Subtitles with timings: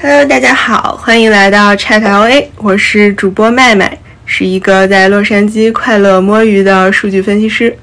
[0.00, 7.74] Hello，大家好，欢迎来到 Chat LA，我是主播麦麦，是一个在洛杉矶快乐摸鱼的数据分析师。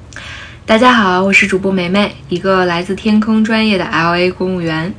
[0.66, 4.94] 大家好，我是主播梅梅，一个来自天空专业的 LA 公务员。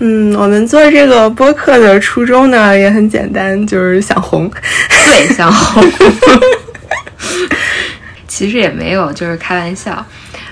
[0.00, 4.48] 嗯，我们做这个播客的初衷呢也很简单，就是想红。
[4.90, 5.82] 对，想红。
[8.38, 10.06] 其实也没有，就是开玩笑。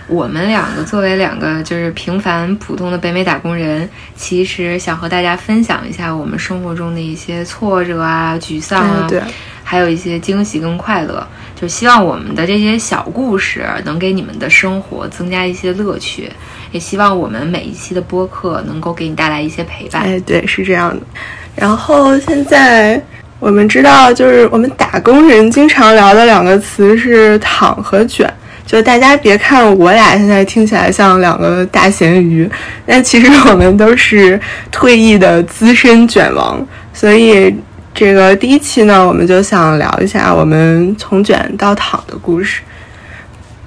[0.09, 9.23] 我们两个作为两个就是平凡普通的北美打工人，其实想和大家分享一下我们生活中的一些挫折啊、沮丧啊，对，
[9.63, 11.25] 还有一些惊喜跟快乐。
[11.55, 16.29] 就希望我们的这些小故事能给你们的生活增加一些乐趣，
[16.73, 20.03] 也希望我们每一期的播客能够给你带来一些陪伴。
[20.03, 21.07] 哎，对，是这样的。
[21.55, 23.01] 然后现在
[23.39, 28.33] 我们知道，就是我们打工人经常聊的两个词是“躺”和“卷”。
[28.67, 32.51] 就大家别看我俩现在听起来像两个大咸鱼，
[32.85, 34.41] 但其实我们都是
[34.73, 36.67] 退役的资深卷王。
[36.93, 37.55] 所以
[37.95, 42.61] 这个第一期呢，我们就想聊一下我们从卷到躺的故事。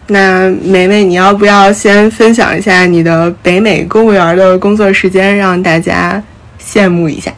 [0.08, 6.22] 那梅梅，你要不要先分享一下你的北美公务员的工作时间，让大家
[6.59, 7.31] 羡慕一下？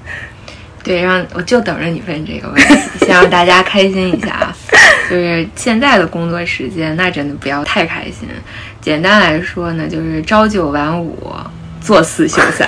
[0.83, 4.55] 对，让我就等着你问这个问题， 先让大家开心一下啊！
[5.09, 8.27] 就是现在的工作时间，那真的不要太开心。
[8.79, 11.35] 简单来说呢，就是朝九晚五，
[11.81, 12.67] 做四休三，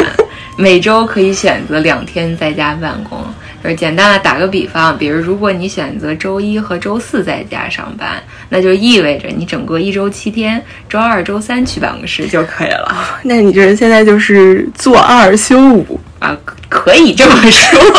[0.57, 3.19] 每周可以选择两天在家办公。
[3.63, 12.93] 就是简单的打个比方，比如如果你选择周一和周四在家上班，那就意味着你整个一周七天，周二、周三去办公室就可以了。
[13.23, 16.37] 那你这人现在就是做二休五啊？
[16.67, 17.79] 可以这么说。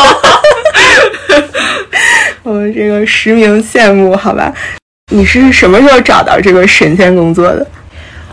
[2.43, 4.53] 我们这个实名羡慕，好吧？
[5.11, 7.65] 你是什么时候找到这个神仙工作的？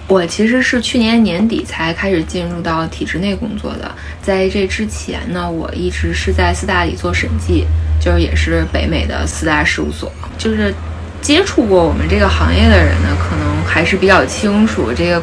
[0.08, 3.90] 我其实是去年年底才开始进入到体制内工作的。
[4.22, 7.64] 在这之前呢，我一直是在四大里做审计，
[8.00, 10.12] 就是也是北美的四大事务所。
[10.36, 10.74] 就是
[11.20, 15.22] 接触过我们这个行业的人呢，可能还是比较清楚这个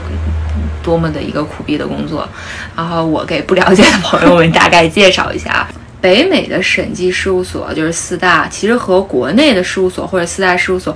[0.81, 2.28] 多么的一个苦逼的工作。
[2.75, 5.67] 然后我给不了解的朋友们大概介绍一下。
[6.01, 10.96] 北美的审计事务所就是四大，其实和国内的事务所或者四大事务所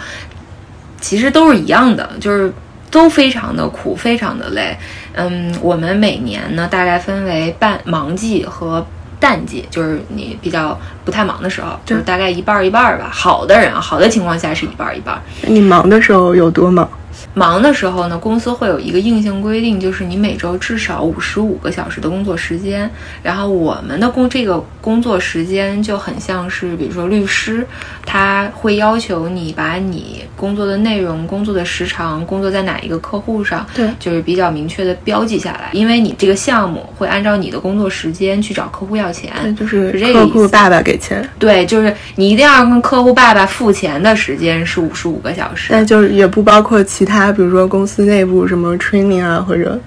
[1.02, 2.50] 其实都是一样的，就是
[2.94, 4.78] 都非常的苦，非常的累。
[5.14, 8.86] 嗯，我们每年呢大概分为半忙季和
[9.20, 13.10] 淡季，就是你比较不太忙的时候，就是大概一半一半吧。
[13.12, 15.20] 好的人，好的情况下是一半一半。
[15.48, 16.88] 你忙的时候有多忙？
[17.36, 22.90] 忙的时候呢，公司会有一个硬性规定，就是你每周至少五十五个小时的工作时间。
[23.24, 27.66] 然后我们的工这个工作时间就很像是，比如说律师，
[28.06, 35.70] 他会要求你把你工作的内容、工作的时长、工作在哪一个客户上，对，就是比较明确的标记下来。
[35.72, 41.28] 因为你这个项目会按照你的工作时间去找客户要钱，就是这个客户爸爸给钱。
[41.40, 47.23] 对，就是你一定要跟客户爸爸付钱的时间是五十五个小时，但就是也不包括其他。
[47.32, 49.80] 比如说公司内部什么 training 啊，或者，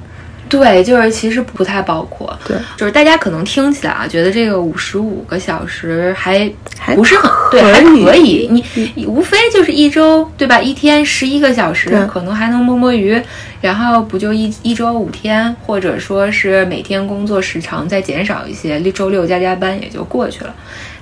[0.49, 2.37] 对，就是其实不太包括。
[2.47, 8.49] 对，就是大家可能听起来啊，觉得这个五十五个小时还还不是很对，还可以。
[8.95, 10.61] 你无非就是一周对吧？
[10.61, 13.21] 一天十一个小时，可能还能摸摸鱼。
[13.63, 20.55] 然后不就一一周五天，或者说是每天工作时长再减少一些，六周六加加班也就过去了。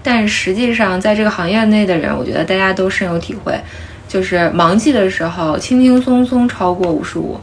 [0.03, 3.53] 但实际上，在这个行业内的人，我觉得大家都深有体会。
[4.14, 7.36] 就是忙季的时候，轻轻松松超过五十五。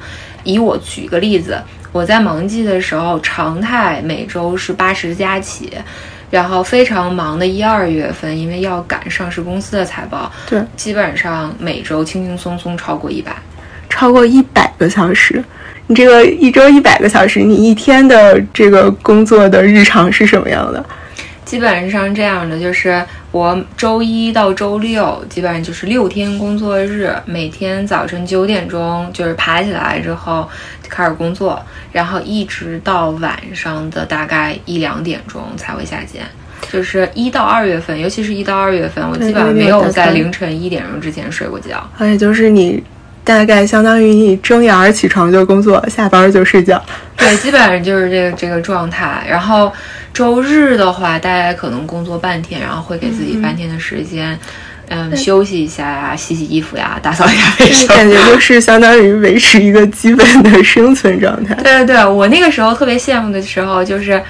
[0.46, 1.62] 以我举个例子，
[1.92, 5.74] 我在忙季的时候，常态每周是八十加起，
[6.30, 13.36] 然后非常忙的一二月份，因为要赶上市公司的财报，对，基本上每周轻轻松松超过一百，
[13.90, 15.44] 超过一百个小时。
[15.88, 20.82] 你这个一周一百个小时，你一天的这个工作的日常是什么样的？
[21.44, 23.04] 基本上这样的就是。
[23.32, 30.48] 我周一到周六基本上就是六天工作日，每天早晨九点钟就是爬起来之后
[30.84, 31.64] 就开始工作，
[31.94, 36.24] 然后一直到晚上的大概一两点钟才会下线。
[36.72, 41.90] 就是一到二月份，尤其是一到二月份，我基本上没有在凌晨一点钟之前睡过觉。
[41.98, 42.84] 而且就是你
[43.24, 46.84] 大概相当于你睁眼起床就工作，下班就睡觉。
[47.16, 49.24] 对，基本上就是这个这个状态。
[49.30, 49.72] 然后。
[50.14, 54.38] 周日的话，大概可能工作半天，然后会给自己半天的时间，
[54.90, 57.88] 嗯，休息一下呀，洗洗衣服呀，打扫一下 卫生。
[57.88, 61.56] 感觉就是相当于维持一个基本的生存状态。
[61.56, 64.22] 对对对，我那个时候特别羡慕的时候，就是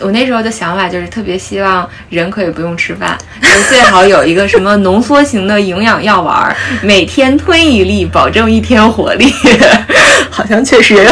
[0.00, 9.32] 我那时候的想法就是特别希望人可以不用吃饭，就最好有一个什么浓缩型的营养药丸，每天吞一粒，保证一天活力。
[10.30, 11.10] 好像确实也有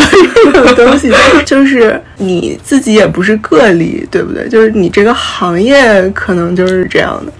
[0.52, 1.12] 这种东西，
[1.46, 4.48] 就是你自己也不是个例，对不对？
[4.48, 7.32] 就是你这个行业可能就是这样的。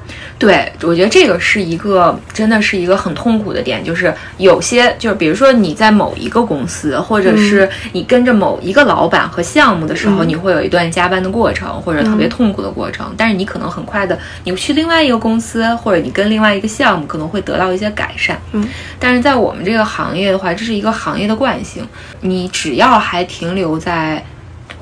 [0.42, 13.14] 对，我觉得这个是一个真的是一个很痛苦的点，就是有些就是比如说你在某一个公司，或者是你跟着某一个老板和项目的时候，你会有一段加班的过程，或者特别痛苦的过程。
[13.16, 18.36] 但是你可能很快的，你去另外一个公司，或者你跟另外一个项目，可能会得到一些改善。
[18.50, 18.66] 嗯，
[18.98, 21.86] 但是在我们这个行业的话，这是一个行业的惯性，
[22.20, 24.24] 你只要还停留在。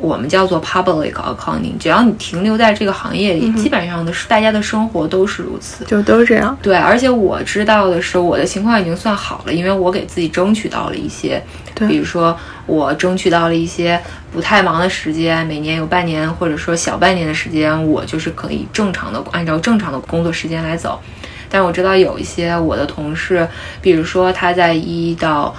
[0.01, 6.57] 我们叫做 public accounting，只要你停留在这个行业里，基本上的是大家的生活都是如此，就都是这样。
[6.63, 11.43] 对，而且我知道的是，我的情况已经算好了，因为我给自己争取到了一些，
[11.89, 12.37] 比如说
[12.67, 14.01] 我争取到了一些
[14.33, 21.01] 不太忙的时间，每年有半年或者说小半年的时间，我就是可以正常的按照正常的工作时间来走。
[21.49, 23.47] 但我知道有一些我的同事，
[23.83, 25.55] 比如说他在一到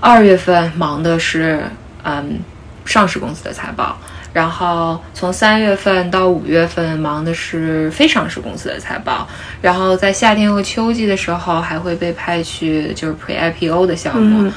[0.00, 1.62] 二月份忙的是，
[2.02, 2.38] 嗯。
[2.84, 3.96] 上市公司的财报，
[4.32, 9.26] 然后从三月份到五月份忙的是非上市公司的财报，
[9.60, 14.52] 然后在夏天和秋季的时候还会被派去就是 pre IPO 的项目。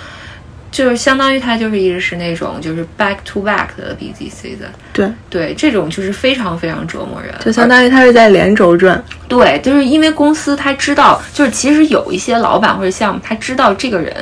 [0.70, 7.34] 就是相当于它就是一直是那种就是 back to back 的 busy season，对对，这种就是非常非常折磨人。
[7.44, 9.04] 就相当于它是在连轴转。
[9.28, 14.16] 对，就是因为公司他知道，就是其实有一些老板或者项目，他知道这个人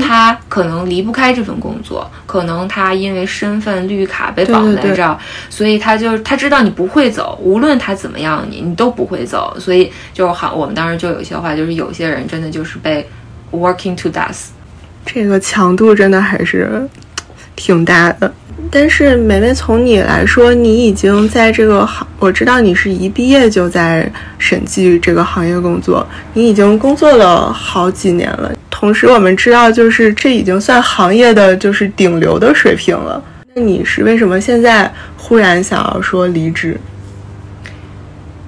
[0.00, 5.16] 他可能离不开这份工作，可能他因为身份绿卡被绑在这儿，
[5.48, 13.08] 所以他就他知道你不会走，无论他怎么样，你你都不会走，所以就好，我们当时就有一些话，就是有些人真的就是被
[13.52, 14.46] working to death。
[15.10, 16.86] 这个强度真的还是
[17.56, 18.30] 挺大的，
[18.70, 28.52] 但是梅梅，从你来说，你已经在这个行，我知道你是一毕业就在审计这个行业工作，你已经工作了好几年了。
[28.68, 33.20] 同时，我们知道，就是这已经算行业的就是顶流的水平了。
[33.54, 36.78] 那你是为什么现在忽然想要说离职？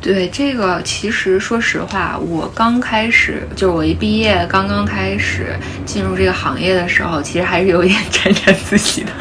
[0.00, 5.48] 对这个，其实说实话，我刚开始就是我一毕业，刚刚开始
[5.84, 9.08] 进入这个行业的时候，其实还是有点沾沾自喜的。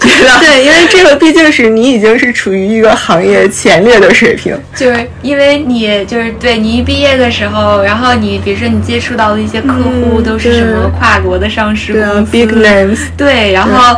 [0.00, 4.58] 觉得对，因为这个毕竟是你已经是处于一个行业前列的水平。
[4.74, 13.96] 就是因为你就是对你一毕业的时候，然后你比如说你接触到的一些客户都是什么跨国的上市公司，big names，对，然后。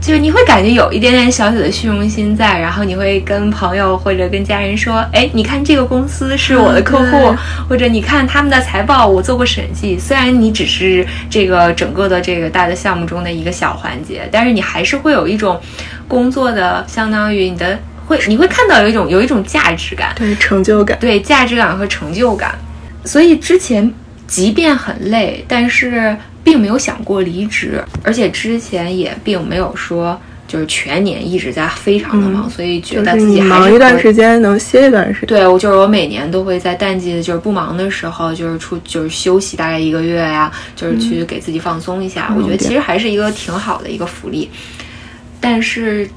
[0.00, 7.34] 就是你会感觉有一点点小小的虚荣心在，然后你会跟朋友或者跟家人说：“哎，你看这个公司是我的客户，
[7.68, 9.98] 或者你看他们的财报，我做过审计。
[9.98, 15.60] 虽然你只是这个整个的这个大的项目中的一个小环节，但是你还是会有一种
[16.06, 22.56] 工作的相当于你的会，你会看到有一种有一种价值感，对成就感，对价值感和成就感。
[23.04, 23.92] 所以之前
[24.28, 26.16] 即便很累，但是。
[26.48, 35.28] 并没有想过离职，而且之前也并没有说就是全年一直在非常的忙，所以觉得自己忙一段时间能歇一段时间。
[35.28, 42.34] 对，我就是我每年都会在淡季就是不忙的时候，就是出就是休息大概一个月呀，就是去给自己放松一下。
[42.34, 44.50] 我觉得其实还是一个挺好的一个福利。
[45.38, 46.08] 但是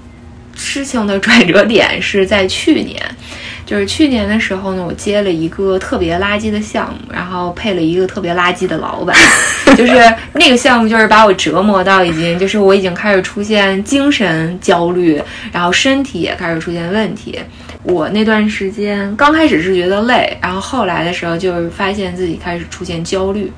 [0.55, 3.01] 事情的转折点是在去年。
[3.63, 9.15] 就是去年的时候呢，我接了一个特别垃圾的项目，然后配了一个特别垃圾的老板，
[9.77, 9.93] 就是
[10.33, 15.21] 那个项目就是把我折磨到已经，就是我已经开始出现精神焦虑，
[15.53, 17.39] 然后身体也开始出现问题。
[17.83, 23.49] 我那段时间刚开始是觉得累，然后后来的时候就是发现自己开始出现焦虑，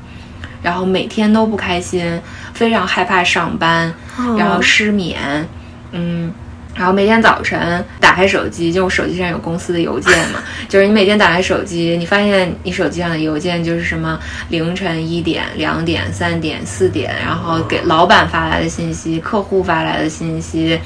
[0.62, 2.22] 然后每天都不开心，
[2.54, 3.92] 非常害怕上班，
[4.38, 5.18] 然后失眠，
[5.92, 6.32] 嗯。
[6.76, 20.80] 然后每天早晨打开手机，就我手机上有公司的邮件嘛， 就是你每天打开手机，你发现你手机上的邮件就是什么凌晨一点、两点、三点、四点，然后给老板发来的信息、客户发来的信息，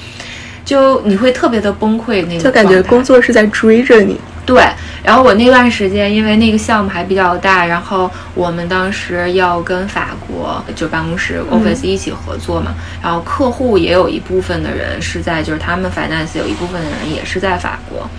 [0.66, 4.20] 就你会特别的崩溃，那个就感觉工作是在追着你。
[4.48, 4.64] 对，
[5.04, 12.74] 然后我那段时间，因为那个项目还比较大，然后我们当时要跟法国就办公室 office 一起合作嘛，
[13.04, 18.10] 然后客户也有一部分的人是在，就是他们 finance 有一部分的人也是在法国，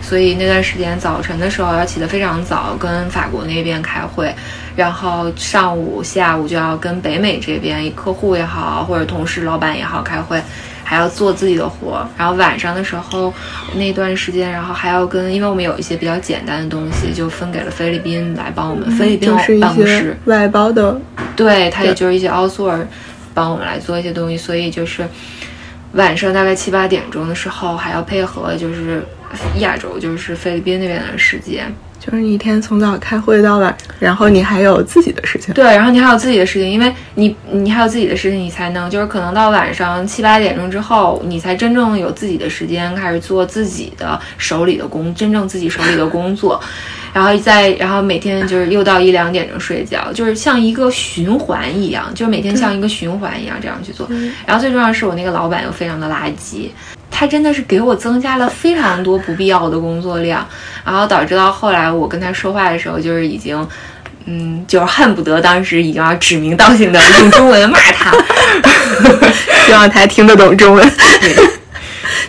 [0.00, 4.32] 所以那段时间早晨的时候要起得非常早，跟法国那边开会，
[4.76, 10.40] 然后上午、下午就要跟北美这边客户也好，或者同事、老板也好开会。
[10.94, 13.34] 还要做自己的活，然后晚上的时候
[13.74, 18.88] 那段时间，然后还要跟，因为我们有一些比较简单的东西，就分给了菲律宾来帮我们。
[18.92, 19.28] 菲律宾
[19.60, 21.00] 办公室外包的，
[21.34, 22.86] 对，他也就是一些 outsource
[23.34, 25.04] 帮我们来做一些东西，所以就是
[25.94, 29.02] 晚上大概七八点钟的时候，还要配合就是
[29.58, 31.74] 亚洲，就是菲律宾那边的时间。
[32.04, 35.54] 就是你一天从早开会到晚，然后你还有自己的事情。
[35.54, 46.60] 对，然后你还有自己的事情，因为你你还有自己的事情，你才能就是可能到晚上七八点钟之后，你才真正有自己的时间开始做自己的手里的工，真正自己手里的工作，
[47.14, 54.06] 然后再然后每天就是又到一两点钟睡觉，就是像一个循环一样，就是每天像一个循环一样这样去做。
[54.44, 56.68] 然后最重要的是我那个老板又非常的垃圾。
[57.16, 60.44] 他真的是给我增加了非常多不必要的工作量，
[60.84, 63.68] 然后导致到后来我跟他说话的时候，就是已经，
[64.24, 68.10] 嗯，就是恨不得当时已经要指名道姓的用中文骂他，
[69.64, 70.92] 希望他听得懂中文。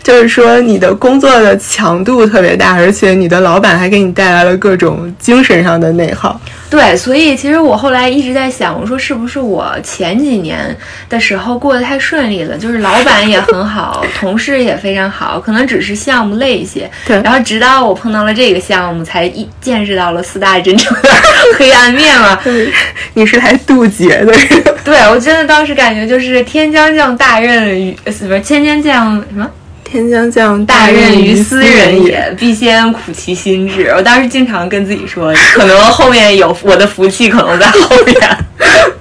[0.04, 6.40] 就是说，你的工作的强度特别大，而且你的老板还给你带来了各种精神上的内耗。
[6.70, 10.76] 对，所以其实我后来一直在想，我说是不是我前几年
[11.08, 16.90] 的时候过得太顺利了，就是老板也很好，同事也非常好，可能只是项目累一些。
[17.06, 17.22] 对。
[17.22, 21.10] 然后直到我碰到了这个项目，才一见识到了四大真正的
[21.58, 22.40] 黑暗面嘛。
[23.14, 24.34] 你是来渡劫的。
[24.84, 29.50] 对，我真的当时感觉就是天将降大任于，不是天将降什么？
[29.96, 33.88] 天将降大任于斯人也，必先苦其心志。
[33.96, 38.38] 我当时经常跟自己说，可能后面有我的福气，可能在后面。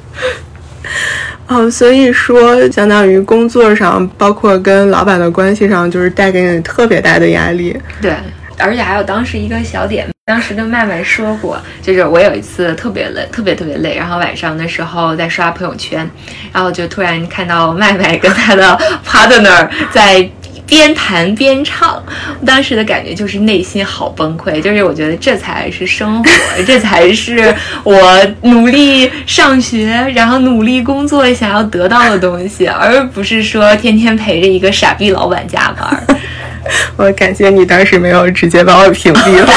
[1.48, 7.76] 哦，所以说，相当于工作上，包括跟老板的关系上，就是带给你特别大的压力。
[8.00, 8.14] 对，
[8.56, 16.08] 而且还有当时一个小点，当时跟麦麦说过，就是我有一次特别累，特别特别累，然后晚上的时候在刷朋友圈，
[16.52, 20.30] 然后就突然看到麦麦跟他的 partner 在。
[20.66, 22.02] 边弹边唱，
[22.44, 26.30] 当时的感觉就是内心好崩溃，就是我觉得这才是生活，
[26.66, 36.18] 这才是我努力上学，然后努力工作想要得到的东西，而不是说天天陪着一个傻逼老板加班。
[36.97, 39.52] 我感谢你当时没有直接把我屏蔽了。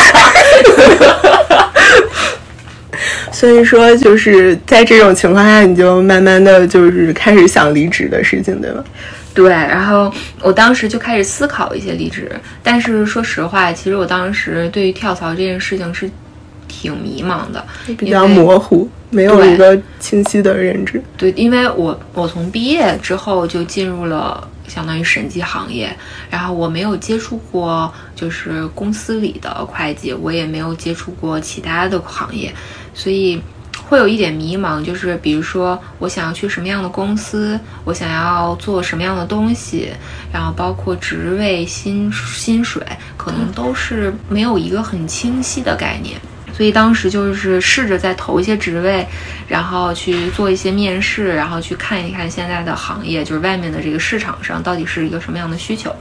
[3.32, 8.84] 所以说，就是在这种情况下，你就慢慢的就是开始想离职的事情，对吗？
[9.38, 12.32] 对，然后我当时就开始思考一些离职，
[12.64, 16.10] 但是说实话，其实我当时对于跳槽这件事情是
[16.68, 17.64] 挺迷茫的，
[17.96, 21.00] 比较模糊，没有一个清晰的认知。
[21.16, 25.96] 对，因为我我从毕业之后就进入了相当于审计行业，
[26.32, 32.52] 然后我没有接触过就是公司里的会计，我也没有接触过其他的行业，
[32.96, 33.40] 所以。
[33.86, 39.92] 会有一点迷茫，就是比如说我想要去什么样的公司，我想要做什么样的东西，
[40.32, 42.82] 然后包括职位、薪薪水，
[43.16, 46.20] 可能都是没有一个很清晰的概念。
[46.54, 49.06] 所以当时就是试着在投一些职位，
[49.48, 55.96] 然后去做一些面试，然后去看一看现在的行业，就是外面的这个市场上到底是一个什么样的需求。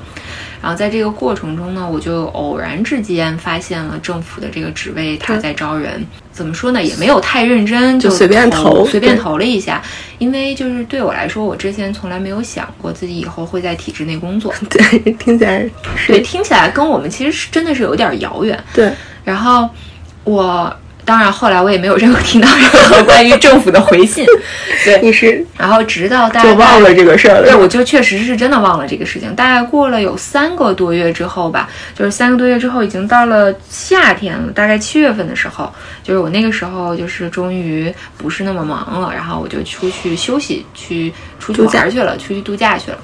[0.67, 9.81] 然后在这个过程中呢，我就偶然之间发现了政府的这个职位他在招人，怎么说呢，也没有太认真，就随便投，随便投了一下。
[10.19, 14.53] 因为就是对我来说，我之前从来没有想过自己以后会在体制内工作。
[14.69, 15.71] 对，听起来
[16.09, 18.59] 对，听起来跟我们其实是真的是有点遥远。
[18.75, 18.93] 对，
[19.25, 19.71] 然后
[20.25, 20.77] 我。
[21.07, 24.27] 当然，后来我也没有任何听到任何 关于政府的回信。
[24.85, 27.45] 对，你是，然后直到大概就忘了这个事儿了。
[27.45, 29.33] 对，我就确实是真的忘了这个事情。
[29.37, 35.73] 大概过了有三个多月之后吧，就是三个多月之后，已经到了夏天了，大概七月份的时候，
[36.03, 42.99] 就是我那个时候就是终于不是那么忙了，然后我就出去休息，去出去玩去了，出去度假去了。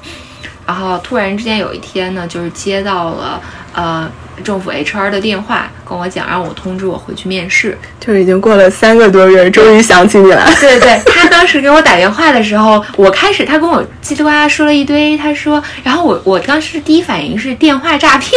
[0.67, 3.41] 然后突然之间有一天呢，就是接到了
[3.75, 4.11] 呃。
[4.43, 7.77] 政府 HR 的电话跟我讲，让我通知我回去面试。
[8.01, 10.51] 就已经过了三个多月，终于想起你来了。
[10.61, 18.33] 对对， 他当时给我打电话的时候，我开始他跟我叽里呱啦说了一堆，他说，然后我我当时第一反应是电话诈骗，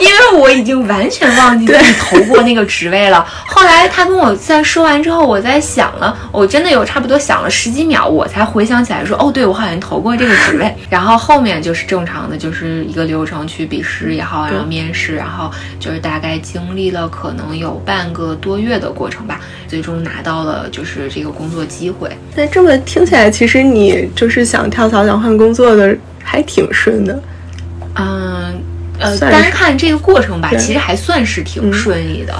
[0.00, 3.26] 因为我已经完全忘记自己投过那个职位了。
[3.46, 10.74] 后来他跟我在说完之后，我在想了，我真的有差不多想了十几秒，我才回想起来说，哦，对我好像投过这个职位。
[10.88, 22.10] 然后后面就是正常的，就是一个流程去笔试也好，然后面试，然后就是大概经历了可能有半个多月的过程吧，最终拿到了就是这个工作机会。
[22.34, 27.22] 那这么听起来，其实你就是想跳槽、想换工作的，还挺顺的。
[27.94, 28.54] 嗯，
[28.98, 32.34] 呃，单看这个过程吧，其实还算是挺顺利的。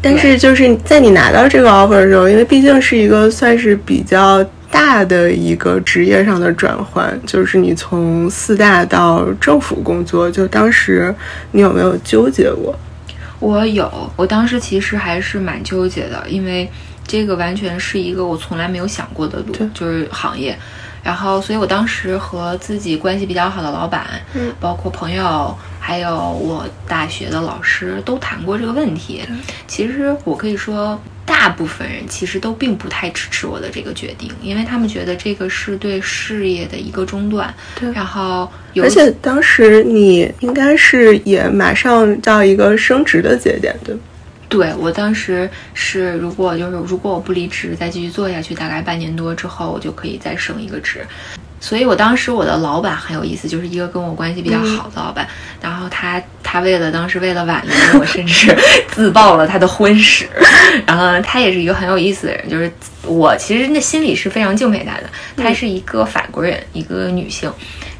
[0.00, 4.44] 但是就是在你拿到这个 offer 的时候，因为毕竟是一个算是比较。
[4.68, 11.14] 大的一个职业上的转换，就是你从四大到政府工作，就当时
[11.52, 12.76] 你有没有纠结过？
[13.38, 16.68] 我有，我当时其实还是蛮纠结的，因为
[17.06, 20.58] 这个完全是一个我从来没有想过的路，就是行业。
[21.06, 29.22] 然后，所以我当时和自己关系比较好的老板，嗯，包括朋友，还有我大学的老师都谈过这个问题。
[29.68, 31.00] 其实我可以说。
[31.26, 37.52] 大部分人其实都并不太支持我的这个决定，因为他们觉得这个是对事业的一个中断。
[37.74, 43.96] 对，然后而且当时你应该是也马上到一个升职的节点，对
[44.48, 51.04] 对我当时是，如果就是如果我不离职，再继续做下去，大概半年多之后，我就可以再升一个职。
[51.58, 55.26] 所以我当时我的老板很有意思，就是一个跟我关系比较好的老板，
[55.60, 56.22] 然后他
[56.56, 58.56] 他为了当时为了挽留我，甚至
[58.88, 60.26] 自曝了他的婚史，
[60.86, 62.72] 然后他也是一个很有意思的人，就是
[63.02, 67.52] 我其实那心里是非常敬佩他的，他是一个法国人，一个女性，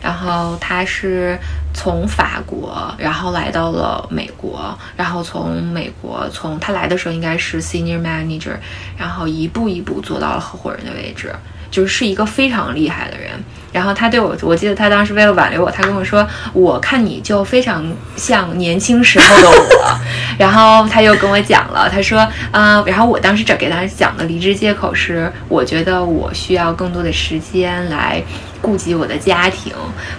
[0.02, 1.38] 然后她是
[1.74, 8.56] 从法国然后来到了美国，然后从美国从她来的时候应该是 senior manager，
[8.96, 11.30] 然后一步一步做到了合伙人的位置。
[11.68, 13.32] 就是一个非常厉害的人，
[13.76, 17.84] 然后他对我，我记得他当时为了挽留我，他跟我说，我看你就非常
[18.16, 19.98] 像年轻时候的我，
[20.38, 28.22] 然后他又跟我讲了，他说，嗯，然后我当时这给他讲的离职借口是，我觉得我需要更多的时间来。
[28.62, 29.72] 顾及我的家庭，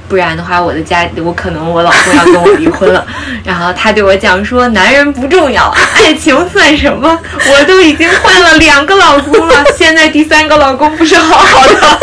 [0.07, 3.05] 不然的话，我的家我可能我老公要跟我离婚了。
[3.43, 7.19] 然后他对我讲说：“男人不重要，爱情算什么？
[7.51, 11.99] 我都已经换了两个老公了，现在第三个老公不是好好的。”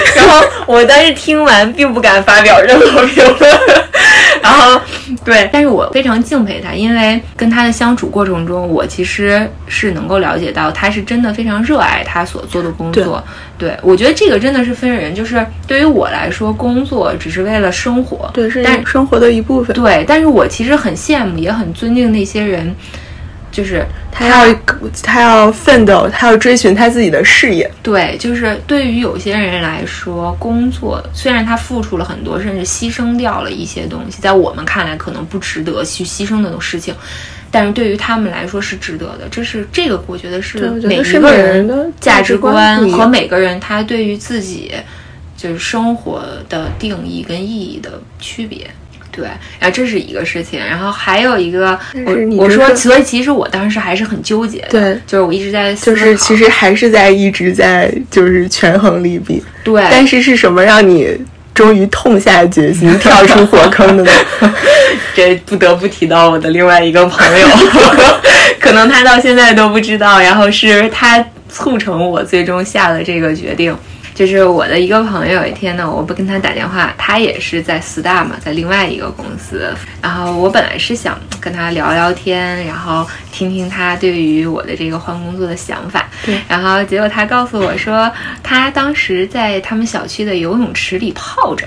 [0.16, 3.50] 然后我当时听完，并不敢发表任何评论。
[4.40, 4.80] 然后，
[5.24, 13.22] 对，但是我非常敬佩他，因为跟他的相处过程中，我其实是能够了解到，他是真的非常热爱他所做的工作。
[13.58, 19.74] 对，我觉得这个真的是分人，就是对于我来说，工作只是为了生活，对，是但生活的一部分。
[19.74, 22.74] 对，但是我其实很羡慕，也很尊敬那些人。
[23.50, 24.54] 就是他要
[25.02, 27.70] 他要奋斗，他要追寻他自己的事业。
[27.82, 36.94] 对，就是对于有些人来说，工作虽然他付出了很多，甚至牺牲掉了一些东西，在我们看来可能不值得去牺牲的事情，
[37.50, 39.28] 但是对于他们来说是值得的。
[39.30, 44.72] 这是这个，我觉得是每一个人的价值观和每个人他对于自己
[45.36, 48.68] 就是生活的定义跟意义的区别。
[49.10, 49.24] 对，
[49.58, 61.18] 然后这是一个事情，然后还有一个，我我说，所以其实我当时还是很纠结，对，就是我一直在，就是其实还是在一直在就是权衡利弊，对，但是是什么让你
[61.52, 64.12] 终于痛下决心 跳出火坑的呢？
[65.14, 67.48] 这不得不提到我的另外一个朋友，
[68.60, 73.76] 可能他到现在都不知道，然后是他促成我最终下了这个决定。
[74.18, 79.72] 就是我的一个朋友，有一天呢，我不跟他打电话，他也是在四大嘛，在另外一个公司。
[80.02, 86.08] 然后我本来是想跟他聊聊天，然后听听他对于我的这个换工作的想法。
[86.26, 86.36] 对。
[86.48, 88.10] 然后结果他告诉我说，
[88.42, 91.64] 他当时在他们小区的游泳池里泡着。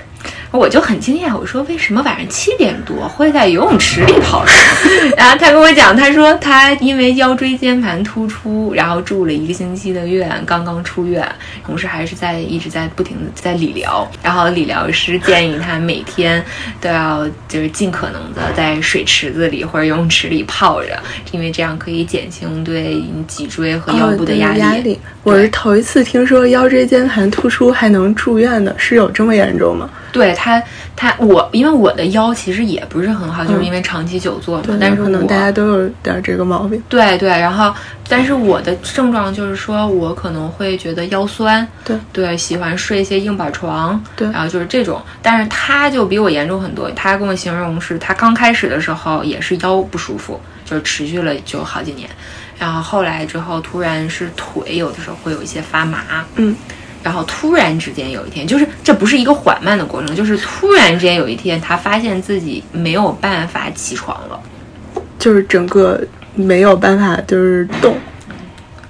[0.50, 4.52] 我就很惊讶，我说为什么晚上七点多会在游泳池里泡着？
[5.16, 11.26] 然后他跟我讲，他说他因为腰椎间盘突出，然后住了一个星期的院，刚刚出院，
[11.64, 14.06] 同时还是在一直在不停的在理疗。
[14.22, 16.44] 然后理疗师建议他每天
[16.80, 20.98] 都要就是尽可能的在水池子里或者游泳池里泡着，
[21.30, 24.98] 因为这样可以减轻对脊椎和腰部的压力。
[25.22, 29.88] 我是头一次听说腰椎间盘突出还能住院的，是有这么严重吗？
[30.12, 30.62] 对他，
[30.94, 34.76] 他我因为我的腰其实也不是很好，就是因为长期久坐嘛。
[34.78, 36.80] 但是可能大家都有点这个毛病。
[36.88, 37.74] 对对，然后
[38.08, 41.66] 但是我的症状就是说我可能会觉得腰酸。
[41.82, 43.98] 对对，喜欢睡一些硬板床。
[44.14, 46.90] 对，然后就是这种，但是他就比我严重很多。
[46.90, 52.06] 他跟我形容是他刚开始的时候也是腰不舒服，就是持续了就好几年，
[52.58, 56.24] 然后后来之后突然是腿有的时候会有一些发麻。
[56.36, 56.54] 嗯。
[57.02, 64.40] 然后突然之间有一天，就是这不是一个缓慢的过程，就是突然之间有一天，他发现自己没有办法起床了，
[65.18, 66.00] 就是整个
[66.34, 67.96] 没有办法就是动。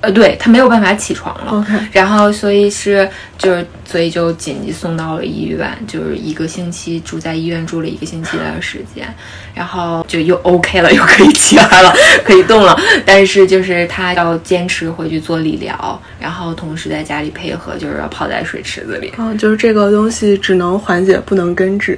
[0.03, 9.07] 呃，对他没有办法起床了，OK，然后所以是就是所以就紧急送到了医院，就是一个星期住在医院住了一个星期的时间，
[9.55, 11.95] 然后就又 OK 了，又可以起来了，
[12.27, 12.77] 可以动了。
[13.07, 19.13] 但是就是他要坚持回去做理疗，然后同时在家里配合，就是要泡在水池子里。
[19.19, 21.97] 嗯，就是这个东西只能缓解，不能根治。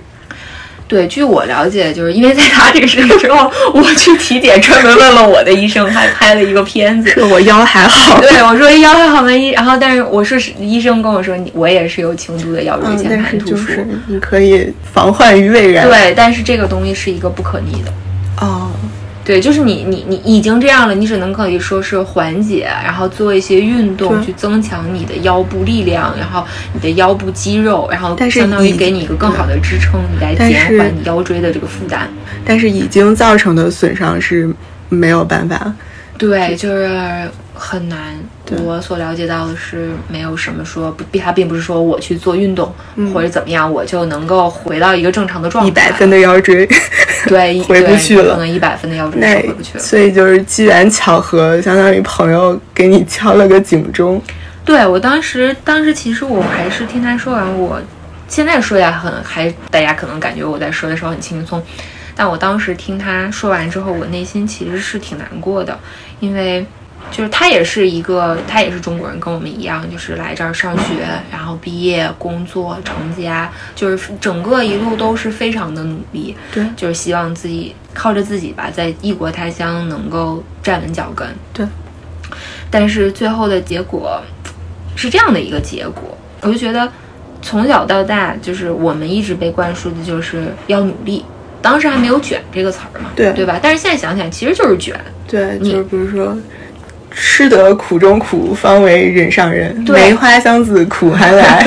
[0.87, 8.20] 对，据我了解，就是因为在他这个事情之后，我去体检，专门问了我的医生，还拍了一个片子，说我腰还好。
[8.20, 9.33] 对，我说腰还好吗？
[9.33, 13.73] 医，然后但是我说是医生跟我说，你我也是有轻度的腰椎间盘突出，
[14.07, 15.88] 你可以防患于未然。
[15.88, 17.92] 对，但是这个东西是一个不可逆的。
[18.40, 18.70] 哦，
[19.25, 32.07] 对，就是你你你已经这样了，你只能可以说是缓解，然后做一些运动去增强你的腰部力量，然后你的腰部肌肉，然后但是相当于给你一个更好的支撑，你来减缓你腰椎的这个负担。
[32.45, 34.53] 但是已经造成的损伤是
[34.91, 35.73] 没有办法。
[36.19, 37.99] 对，就是很难。
[38.63, 42.73] 我所了解到的是，没有什么说不，它并不是说我去做运动、
[43.13, 45.69] 或者怎么样，我就能够回到一个正常的状态。
[45.69, 46.69] 一百分的腰椎，
[47.31, 49.83] 对，回不去了可能一百分的腰椎那是回不去了。
[49.83, 54.21] 所以就是机缘巧合，相当于朋友给你敲了个警钟。
[54.65, 57.81] 对我当时，当时其实我还是听他说完，我
[58.29, 61.63] 现在说起来很还大家可能感觉我在说的时候很轻松，
[62.17, 65.79] 但我当时听他说完之后，我内心其实是挺难过的，
[66.21, 66.65] 因为
[67.11, 81.27] 就是他也是一个，他也是中国人，跟我们一样，就是来这儿上学，然后毕业、工作、成家，就是整个一路都是非常的努力，对就是希望自己靠着自己吧，在异国他乡能够站稳脚跟。
[81.53, 81.67] 对，
[82.71, 84.21] 但是最后的结果
[84.97, 86.90] 是这样的一个结果，我就觉得
[87.40, 91.25] 从小到大，就是我们一直被灌输的就是要努力。
[91.62, 93.59] 当时还没有“卷”这个词儿嘛，对对吧？
[93.62, 94.95] 但是现在想想，其实就是卷。
[95.27, 96.37] 对，就是比如说，
[97.14, 99.85] 吃得苦中苦，方为人上人。
[99.85, 101.64] 对梅花香自苦寒来。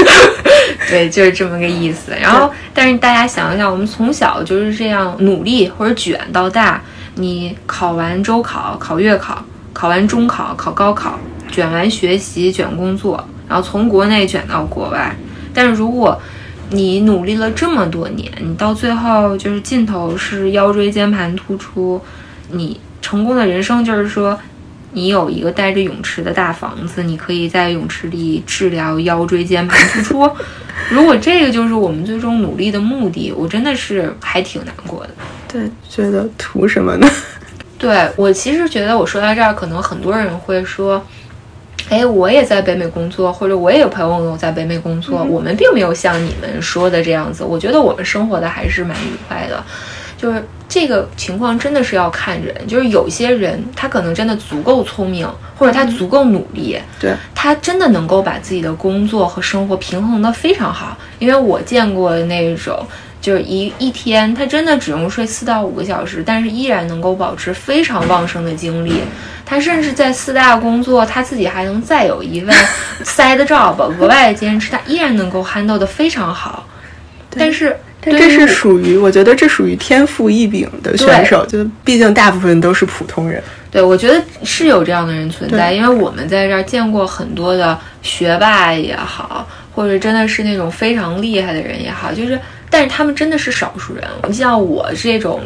[0.88, 2.12] 对，就是这么个意思。
[2.18, 6.80] 然后，但是大家想一想，我们从小就是这样努力或者卷到大，
[7.16, 11.18] 你考完周考、考月考，考完中考、考高考，
[11.50, 15.14] 卷完学习、卷工作，然后从国内卷到国外。
[15.52, 16.18] 但是如果
[16.70, 22.00] 你努力了这么多年，你到最后就是尽头是腰椎间盘突出，
[22.50, 24.38] 你成功的人生就是说。
[24.92, 30.30] 你有一个带着泳池的大房子，你可以在泳池里治疗腰椎间盘突出。
[30.90, 35.10] 如果这个就是我们最终努力的目的，我真的是还挺难过的。
[35.46, 37.08] 对，觉得图什么呢？
[37.78, 41.04] 对我其实觉得，我说到这儿，可能很多人会说，
[41.88, 47.44] 哎，我也在北美工作，或者我也有朋友在北美工作，我们并没有像你们说的这样子。
[47.44, 49.62] 我觉得我们生活的还是蛮愉快的。
[50.16, 55.26] 就是这个情况真的是要看人，就是有些人他可能真的足够聪明，
[55.56, 60.94] 或者他足够努力，对他真的能够把自己的工作和生活平衡的非常好。
[61.18, 62.86] 因为我见过的那种，
[63.18, 69.00] 就是一一天他真的只用睡四到五个小时，但是依然能够保持非常旺盛的精力。
[69.46, 72.52] 他甚至在四大工作，他自己还能再有一位
[73.04, 76.66] side job 额外的坚持，他依然能够 handle 的非常好。
[77.30, 77.74] 但是。
[78.00, 83.42] 但这是属于，我觉得这属于天赋异禀的选手，就毕竟大部分都是普通人。
[83.70, 92.38] 对，我觉得是有这样的人存在，因为我们在这儿见过很多的学霸也好，或者真的是那种非常厉害的人也好，就是，
[92.70, 94.04] 但是他们真的是少数人。
[94.26, 95.42] 你像我这种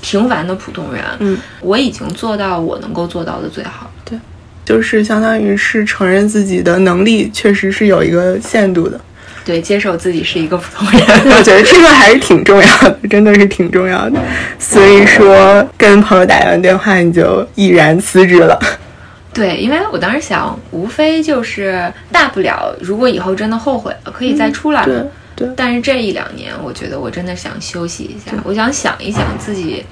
[0.00, 3.90] 平凡的普通人，嗯，我已经做到我能够做到的最好。
[4.04, 4.18] 对，
[4.64, 8.98] 就是相当于是承认自己的能力确实是有一个限度的。
[9.46, 11.00] 对，接受自己是一个普通人，
[11.38, 14.20] 我觉得这个还是挺重要的，真的是挺重要的。
[14.58, 18.58] 所以说，跟朋友打完电话，你就毅然辞职了。
[19.32, 24.84] 对，因为我当时想，无非就是大不了，如果以后真的后悔了，可以再出来。
[24.84, 25.00] 对
[25.36, 25.48] 对。
[25.56, 29.84] 但是这一两年，我觉得我真的想休息一下，我想想一想自己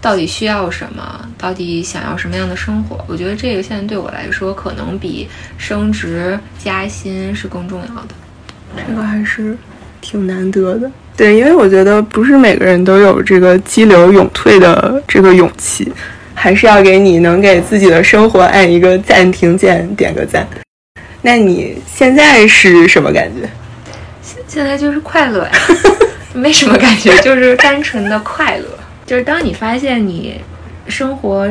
[0.00, 3.04] 到底需要什么，到底想要什么样的生活。
[3.06, 8.14] 我觉得这个现在对我来说，可能比升职加薪是更重要的。
[8.86, 9.56] 这个还是
[10.00, 15.92] 挺难得的，对，因为我觉得不是每个人都有这个激流勇退的这个勇气，
[16.34, 20.46] 还是要给你能给自己的生活按一个暂停键点个赞。
[21.22, 23.48] 那你现在是什么感觉？
[24.22, 25.52] 现现在就是快乐呀，
[26.32, 28.66] 没什么感觉，就是单纯的快乐。
[29.04, 30.40] 就是当你发现你
[30.86, 31.48] 生活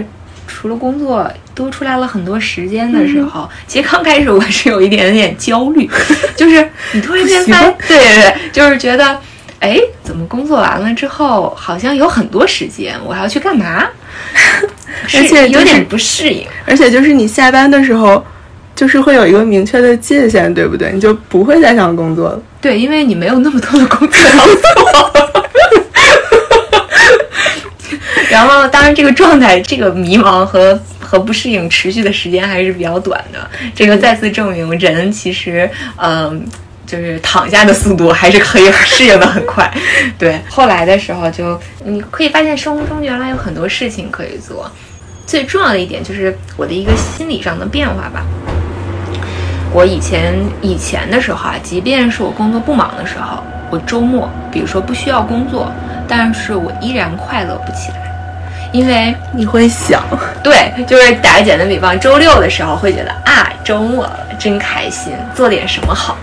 [0.48, 5.90] 除了工作多出来了很多时间的时候，嗯、其实刚开始我是有一点点焦虑，
[6.38, 9.20] 就是你突然间发， 对对对，就是觉得，
[9.60, 13.88] 哎，怎么工作完了之后好像有很多时间，我还要去干嘛？
[15.16, 18.24] 而且、有点不适应，而且就是你下班的时候，
[18.76, 20.92] 就是会有一个明确的界限，对不对？
[20.94, 22.40] 你就不会再想工作了。
[22.62, 25.12] 对，因为你没有那么多的工作要做。
[28.30, 33.50] 然后，当然，这个状态、这个迷茫和和不适应持续的时间还是比较短的。
[33.74, 36.46] 这个再次证明，人其实，嗯，
[36.86, 39.74] 就是躺下的速度还是可以 适应的很快。
[40.20, 44.70] 对，后来的时候就你可以发现，生活中原来有很多事情可以做。
[45.26, 48.26] 最重要的一点就是我的一个心理上的变化吧。
[49.74, 55.72] 我以前以前的时候啊，即便是我工作不忙的时候，我周末比如说不需要工作，
[56.06, 58.07] 但是我依然快乐不起来。
[58.78, 60.04] 因为你会想，
[60.44, 66.16] 对，就是打个简单比方，周六的时候会觉得啊，周末了，真开心，做点什么好。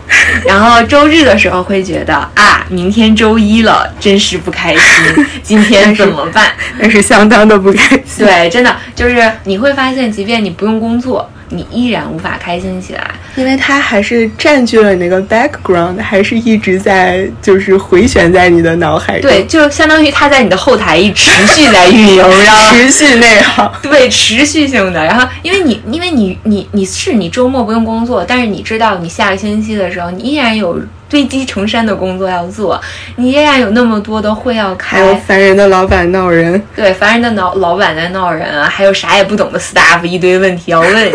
[0.47, 6.53] 然后周日的时候会觉得啊，明天周一了，真是不开心， 今天怎么办？
[6.79, 8.25] 那是相当的不开心。
[8.25, 11.29] 对，真的就是你会发现，即便你不用工作。
[11.55, 19.31] 你依然无法开心起来，因为它还是占据了你那个 background，还是一直在就是回旋在你的脑海中。
[19.31, 23.73] 对，就相当于它在你的后台一持续在运营， 然后持续内耗。
[23.83, 25.05] 对，持续性的。
[25.05, 30.81] 然后，因为你，因为你，你，你是你周末不用工作，但是你知道你下个星期的时候，你依然有。
[31.09, 32.81] 堆积成山的工作要做，
[33.17, 41.13] 你依然有那么多的会要开，还有烦人的老板闹人，对，烦人的老老板在闹人啊，还有啥也不懂的 staff 一堆问题要问你，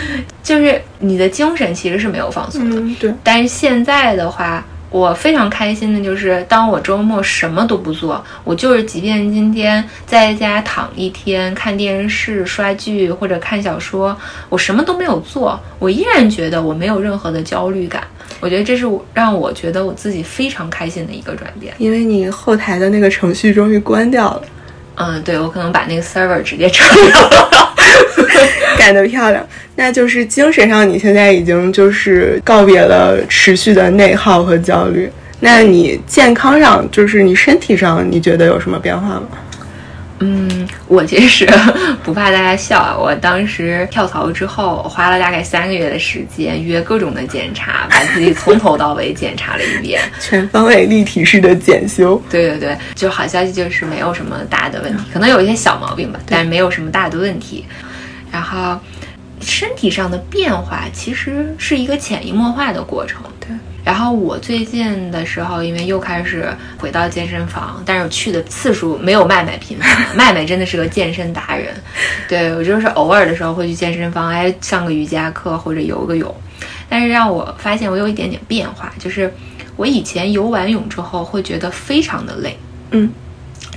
[0.42, 3.14] 就是你的精神其实是没有放松的，对。
[3.22, 14.14] 但是现在的话，我非常开心的就是，当我周末什么都不做，我就是即便今天在家躺一天看电视、刷剧或者看小说，
[14.50, 18.04] 我什么都没有做，我依然觉得我没有任何的焦虑感。
[18.38, 24.42] 我觉得这是让我觉得我自己非常开心的一个转变，因为你后台的那个程序终于关掉了。
[24.96, 27.71] 嗯，对，我可能把那个 server 直接 撤掉了，
[28.78, 29.46] 干得漂亮。
[29.76, 35.10] 那就是精神上，你现在已经就是告别了持续的内耗和焦虑。
[35.40, 39.28] 那你健康上，就是你身体上，你觉得有什么变化吗？
[40.22, 41.46] 嗯，我其实
[42.04, 42.96] 不怕大家笑啊。
[42.96, 52.22] 我当时跳槽之后，花了大概三个月的时间，约各种的检查，把自己从头到尾检查了一遍， 全方位立体式的检修。
[52.30, 57.66] 对对对，就好消息就是没有什么大的问题，可能有一些小毛病吧，但没有什么大的问题。
[58.30, 58.78] 然后
[59.40, 63.20] 身体上的变化其实是一个潜移默化的过程。
[63.40, 63.48] 对。
[63.84, 69.88] 然后我最近的时候，因为又开始回到健身房，但是我去的次数没有麦麦频繁。
[70.14, 71.74] 麦麦真的是个健身达人，
[72.28, 76.32] 对我就是偶尔的时候会去健身房，哎，上个瑜伽课或者游个泳。
[76.88, 79.32] 但是让我发现我有一点点变化，就是
[79.76, 82.56] 我以前游完泳之后会觉得非常的累，
[82.92, 83.10] 嗯，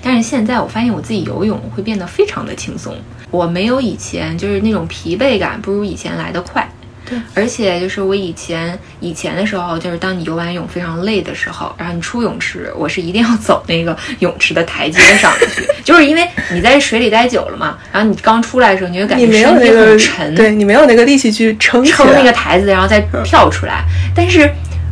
[0.04, 2.96] 但是现在我发现我自己游泳会变得非常的轻松，
[3.32, 6.70] 我没有以前就是那种疲惫感，不如以前来的快。
[7.08, 23.84] 对，而且就是我以前以前的时候，就是当你游完泳非常累的时候，然后你出泳池，我是一定要走那个泳池的台阶上去， 就是因为你在水里待久了嘛，然后你刚出来的时候，你就感觉身体很沉，对你没有那个力气去撑撑那个台子，然后再跳出来。
[24.15, 24.50] 但是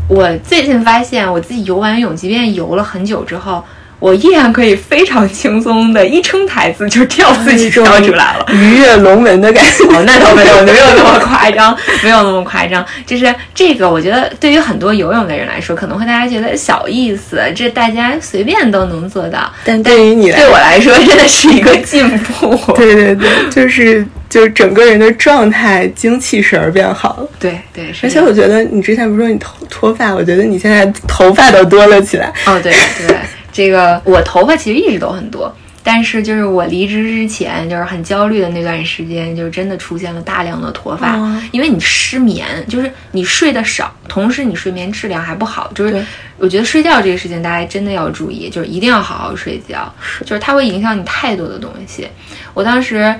[0.07, 3.63] 我最近发现，我自己游完泳，即便游了很久之后。
[4.03, 9.85] 我依然可以非常轻松的一撑台子就跳自己跳出来了，鱼跃龙门的感觉。
[9.85, 12.85] 哦那倒没有， 没有那么夸张，没有那么夸张。
[13.05, 19.49] 就是这个，我觉得对于很多游泳的人来说，可能会大家觉得小意思，这大家随便都能做到。
[19.63, 22.59] 但对于你，对我来说，真的是一个进步。
[22.75, 27.27] 对对对，就是就是整个人的状态、精气神儿变好了。
[27.39, 32.33] 对对，而且我觉得你之前不是说你头脱发，我觉得你现在头发都多了起来。
[32.45, 32.73] 哦，对
[33.07, 33.15] 对。
[33.53, 41.15] 这个我头发其实一直都很多，但是就是我离职之前就是很焦虑的那段时间，就真的出现了大量的脱发。
[41.51, 45.71] 因为你失眠，就是你睡得少，同时你睡眠质量还不好。
[45.73, 46.03] 就是
[46.37, 49.93] 我觉得睡觉这个事情大家真的要注意，就是一定要好好睡觉，
[50.25, 52.07] 就是它会影响你太多的东西。
[52.53, 53.15] 我当时。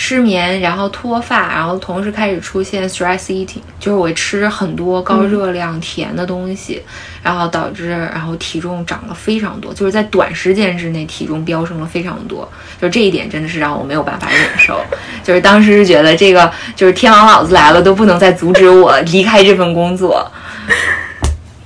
[0.00, 6.80] 失眠，然后脱发，然后同时开始出现 stress eating，就是我吃很多高热量甜的东西，
[7.20, 12.48] 然后导致然后体重长了非常多，就是在短时间之内体重飙升了非常多，
[12.80, 14.80] 就这一点真的是让我没有办法忍受，
[15.24, 20.30] 就是当时是觉得这个就是天王老子来了都不能再阻止我离开这份工作。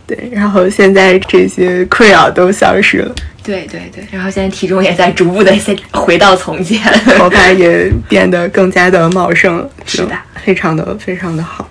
[0.07, 3.15] 对，然后现在这些困扰都消失了。
[3.43, 6.81] 对对对，然后现在体重也在逐步的在回到从前，
[7.19, 11.69] 头发也变得更加的茂盛了，是的，非常的非常的好，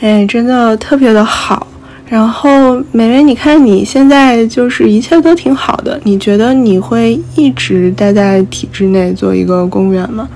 [0.00, 1.66] 哎，真的特别的好。
[2.08, 10.26] 然后美美，你看你现在就是一切都挺好的，你觉得你会一直待在体制内做一个公务员吗？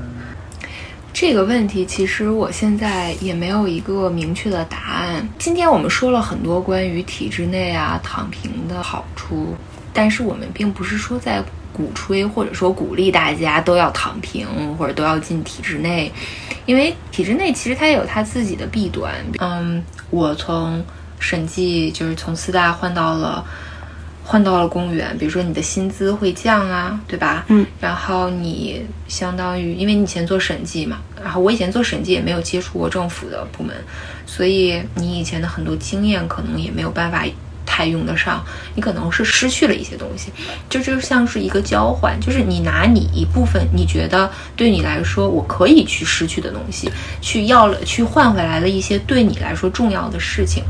[1.14, 5.26] 这个问题其实我现在也没有一个明确的答案。
[5.38, 9.54] 今天我们说了很多关于体制内啊躺平的好处。
[9.92, 16.12] 但是我们并不是说在鼓吹或者说鼓励大家都要躺平或者都要进体制内，
[16.66, 19.14] 因为体制内其实它也有它自己的弊端。
[19.38, 20.84] 嗯，我从
[21.18, 23.44] 审计就是从四大换到了
[24.22, 27.44] 换到了公务员，比如说你的薪资会降啊，对吧？
[27.48, 27.66] 嗯。
[27.80, 33.74] 然后你相当于因为你以前做审计嘛，然后我以前做审计也没有接触过政府的部门，
[34.26, 37.24] 所以你以前的很多经验可能也没有办法。
[37.64, 38.44] 太用得上，
[38.74, 40.32] 你可能是失去了一些东西，
[40.68, 50.62] 就就像是一个交换，就是你拿你一部分你觉得对你来说我可以去失去的东西，去要了去换回来了一些对你来说重要的事情。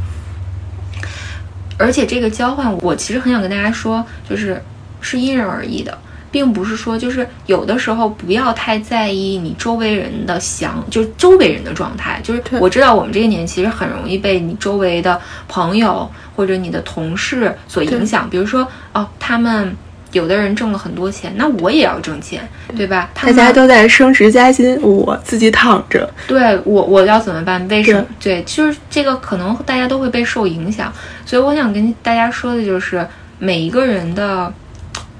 [1.78, 4.62] 而且这个交换，我其实很想跟大家说，就是
[5.00, 5.98] 是因人而异的。
[6.32, 12.18] 并不是说，就是有的时候不要太在意你周围人的想，就是周围人的状态。
[12.24, 18.28] 就是我知道我们这个年其实很容易被你周围的朋友或者你的同事所影响。
[18.30, 19.76] 比如说，哦，他们
[20.12, 23.10] 有的人挣了很多钱，那我也要挣钱，对吧？
[23.14, 26.10] 大家都在升职加薪，我自己躺着。
[26.26, 27.68] 对我，我要怎么办？
[27.68, 28.02] 为什么？
[28.18, 30.90] 对，就是这个可能大家都会被受影响。
[31.26, 33.06] 所以我想跟大家说的就是，
[33.38, 34.50] 每一个人的。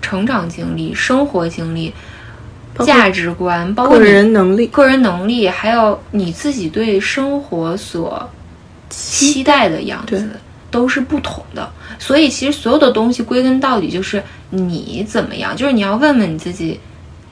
[0.03, 1.95] 成长经历、生活经历、
[2.81, 8.29] 价值观，包括个人能力、个人能力，还有你自己对生活所
[8.91, 10.29] 期待的样子，
[10.71, 11.71] 都是不同的。
[11.99, 16.79] 所以，其实所有的东西归根到底就是你怎么样，就是你要问问你自己，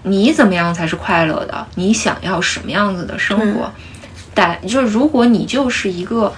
[0.04, 1.66] 你怎么样才是快乐的？
[1.74, 3.70] 你想要什么样子的生活？
[4.32, 6.32] 但就是如果你就是一个。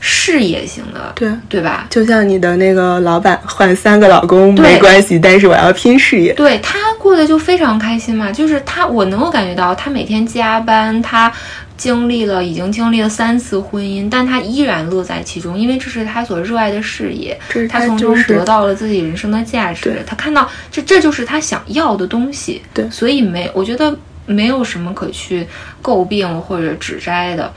[0.00, 1.86] 事业型的，对对吧？
[1.90, 6.32] 就像你的那个老板换三个老公没关系，但是我要拼事业。
[6.34, 11.32] 对他过得就非常开心嘛，就是他，我能够感觉到他每天加班，他
[11.76, 25.46] 经历了已经经历了三次婚姻，但他依然乐在其中，因为这是他所热爱的事业，他从中得到了自己人生的价值，他看到这这就是他想要的东西，对，所以没，我觉得没有什么可去
[25.82, 27.52] 诟病或者指摘的。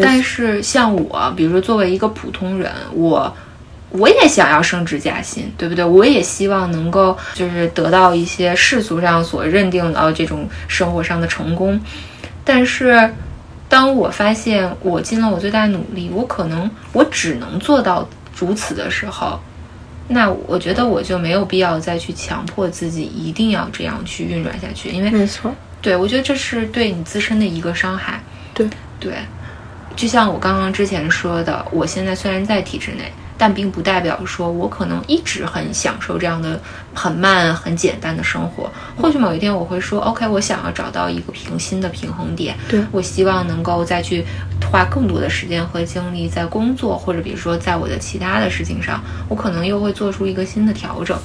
[0.00, 3.36] 但是像我，比如说作为一个普通人，我
[3.90, 5.84] 我也想要升职加薪，对不对？
[5.84, 11.80] 我也希望能够就是得到一些世俗上所认定的这种生活上的成功。
[12.44, 13.12] 但是
[13.68, 19.40] 当我发现我尽了我最大努力，我可能我只能做到如此的时候，
[20.08, 28.22] 那我觉得我就没有必要再去强迫自己一定要这样去运转下去，因为没错，对我觉得这是对你自身的一个伤害。
[28.54, 28.68] 对
[29.00, 29.14] 对。
[29.96, 36.60] 就像我刚刚之前说的，我现在虽然在体制内，但并不代表说我可能一直很享受这样的
[36.94, 38.70] 很慢、很简单的生活。
[38.96, 42.56] 或许某一天我会说，OK，我想要找到一个平新的平衡点。
[42.68, 44.24] 对我希望能够再去
[44.70, 51.16] 花更多的时间和精力在工作，或者比如说在我的其他的事情上，我可能又会做出一个新的调整。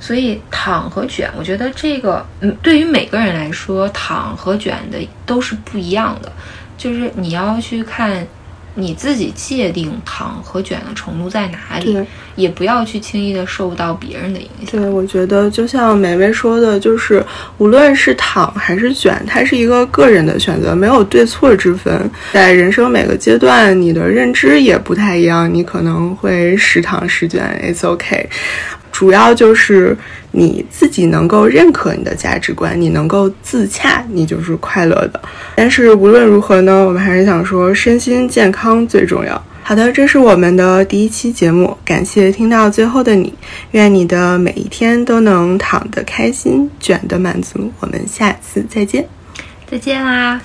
[0.00, 6.30] 所以躺和卷，我觉得这个，嗯，对于每个人来说，躺和卷的都是不一样的。
[6.76, 8.26] 就是你要去看，
[8.74, 11.96] 你自己界定躺和卷的程度在哪里，
[12.34, 14.80] 也不要去轻易的受到别人的影响。
[14.80, 17.24] 对，我觉得就像美薇说的，就是
[17.58, 22.10] 无论是躺还是卷，它是一个个人的选择，没有对错之分。
[22.32, 28.28] 在人生每个阶段，你的认知也不太一样，你可能会时躺时卷，It's OK。
[28.94, 29.96] 主要就是
[30.30, 35.20] 你自己能够认可你的价值观，你能够自洽，你就是快乐的。
[35.56, 39.34] 但是无论如何呢，我们还是想说，身心健康最重要。
[39.64, 43.34] 好的，这是我们的第一期节目，感谢听到最后的你，
[43.72, 47.72] 愿你的每一天都能躺得开心，卷得满足。
[47.80, 49.04] 我们下次再见，
[49.68, 50.40] 再见啦。